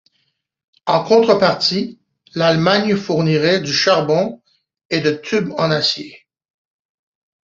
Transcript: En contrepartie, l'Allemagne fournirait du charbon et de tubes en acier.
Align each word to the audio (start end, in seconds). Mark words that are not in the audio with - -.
En 0.87 1.03
contrepartie, 1.03 1.99
l'Allemagne 2.33 2.95
fournirait 2.95 3.59
du 3.59 3.71
charbon 3.71 4.41
et 4.89 4.99
de 4.99 5.11
tubes 5.11 5.53
en 5.59 5.69
acier. 5.69 6.25